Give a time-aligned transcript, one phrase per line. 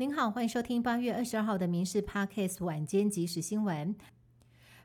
[0.00, 3.94] 您好，欢迎收听八月二十二号的《民事 Podcast》晚间即时新闻。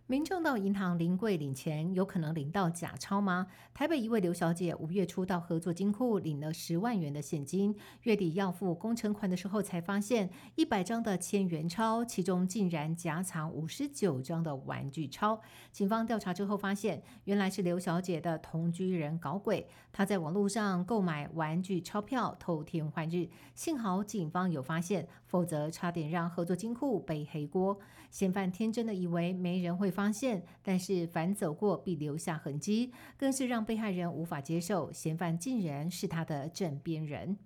[0.08, 3.48] 民众到银行临柜领钱，有可能领到假钞吗？
[3.74, 15.42] 台北一位刘小姐五月初到合作金库领了十万元的现金，月底要付工程款的时候，才发现一百张的千元钞，其中竟然夹藏五十九张的玩具钞。
[15.72, 23.28] 警方调查之后发现，原来是刘小姐的同居人搞鬼，她在网络上购买玩具钞票，偷天换日。
[23.56, 27.80] 幸好警方有发现，否则差点让合作金库背黑锅。
[28.12, 29.92] 嫌犯天真的以为没人会。
[29.96, 34.92] 发现，但是凡走过必留下痕迹，更是让被害人无法接受。
[34.92, 37.38] 嫌犯竟然是他的枕边人。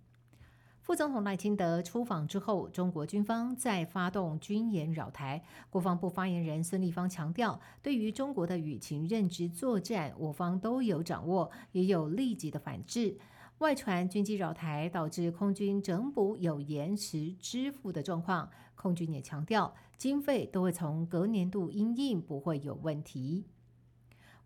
[0.82, 5.44] 副总统赖清德出访之后，中国军方在发动军演扰台。
[5.70, 13.20] 国防部发言人孙立方强调，对于中国的舆情认知作战，我方都有掌握，也有立即的反制。
[13.60, 18.50] 外传军机扰台导致空军整补有延迟支付的状况，
[18.82, 23.44] 空军也强调经费都会从隔年度应应，不会有问题。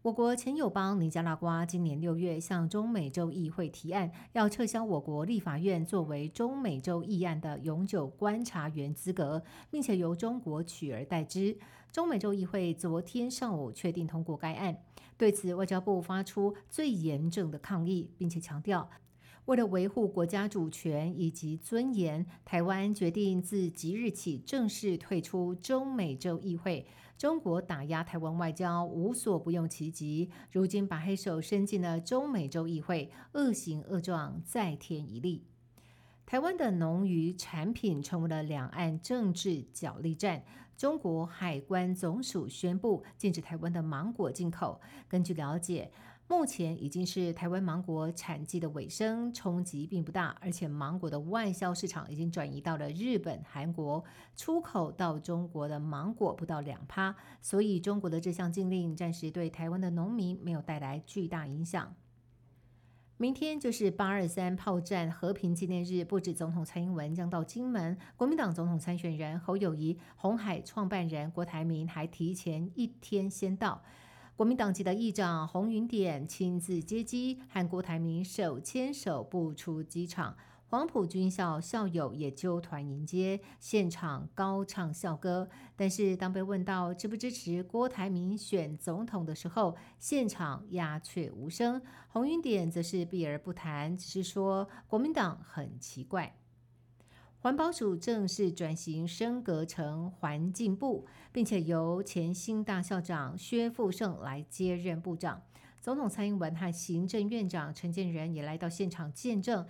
[0.01, 11.55] 我国前友邦尼加拉瓜今年六月向中美洲议会提案，要撤销我国立法院作为中美洲议案的永久观察员资格，并且由中国取而代之。
[11.91, 14.75] 中美洲议会昨天上午确定通过该案，
[15.15, 18.89] 对此外交部发出最严正的抗议，并且强调。
[19.45, 26.87] 为了维护国家主权以及尊严，台湾决定自即日起正式退出中美洲议会。
[27.17, 35.43] 中国打压台湾外交无所不用其极，如今把黑手伸进了中美洲议会，恶行恶状再添一例。
[36.25, 40.43] 台湾的农渔产品成为了两岸政治角力战。
[40.75, 44.79] 中国海关总署宣布禁止台湾的芒果进口。
[45.09, 45.91] 根据了解。
[46.35, 54.03] 目前已经是台湾芒果产季的尾声，冲击并不大，而且芒果的外销市场已经转移到了日本、韩国，
[54.35, 61.95] 出口到中国的芒果不到两趴，所以中国的这项禁令暂时对台湾的农民没有带来巨大影响。
[63.15, 73.81] 明天就是八二三炮战和平纪念日，不止总统蔡英文将到金门，国民党总统参选人侯友谊、红海创办人郭台铭还提前一天先到。
[74.35, 80.35] 国民党籍的议长洪云典亲自接机，和郭台铭手牵手步出机场。
[80.65, 85.47] 黄埔军校校友也纠团迎接，现场高唱校歌。
[85.75, 91.79] 但是当被问到支不支持郭台铭选总统的时候，现场鸦雀无声。
[92.07, 96.35] 洪云典则是避而不谈，只是说国民党很奇怪。
[97.43, 105.41] 环保署正式转型升格成环境部，并且由前新大校长薛富盛来接任部长。
[105.81, 109.67] 总统蔡英文和行政院长陈建仁也来到现场见证。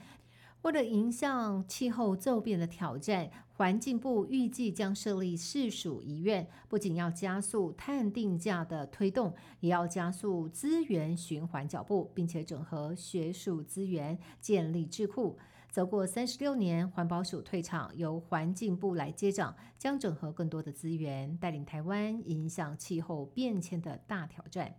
[0.61, 15.39] 为了迎向气候骤变的挑战，环境部预计将设立市属医院，不仅要加速碳定价的推动，也要加速资源循环脚步，并且整合学术资源，建立智库。
[15.73, 24.75] 走过三十六年，环保署退场，由环境部来接掌，将整合更多的资源，带领台湾迎向气候变迁的大挑战。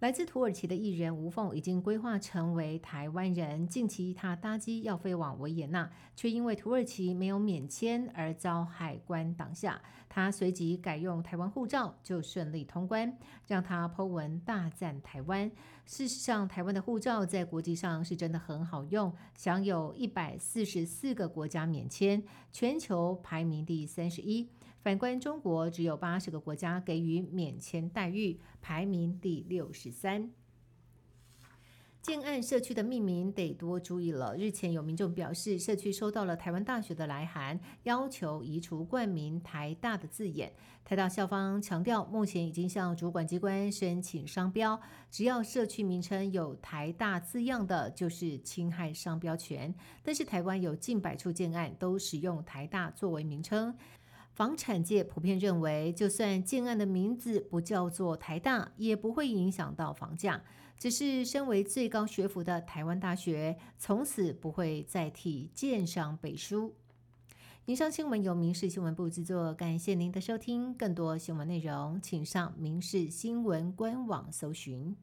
[0.00, 3.66] 来自土耳其的艺人吴凤已经规划成为台湾人。
[3.66, 9.82] 近期他搭机要飞往维也纳，却因为土耳其没有免签而遭海关挡下。
[10.08, 13.12] 他随即改用台湾护照，就顺利通关，
[13.48, 15.50] 让他 Po 文大赞台湾。
[15.84, 22.22] 事实上，台湾的护照在国际上是真的很好用，享有一百四十四个国家免签，
[22.52, 24.48] 全球排名第三十一。
[24.88, 30.30] 反观中国，只有八十个国家给予免签待遇，排名第六十三。
[32.00, 34.34] 建案社区的命名得多注意了。
[34.34, 40.50] 日前有民众表示，社区收到了台湾大学的来函，要求移除冠名台大的字眼。
[40.86, 49.74] 台大校方强调，目前已经向主管机关申请商标，只要社区名称有台大字样的，就是侵害商标权。
[50.02, 53.76] 但是台湾有近百处建案都使用台大作为名称。
[54.38, 60.44] 房产界普遍认为，就算建案的名字不叫做台大，也不会影响到房价。
[60.78, 66.76] 只是身为最高学府的台湾大学，从此不会再替建商背书。
[67.64, 70.72] 以上新闻由民事新闻部制作，感谢您的收听。
[70.72, 74.96] 更多新闻内容，请上民事新闻官网搜寻。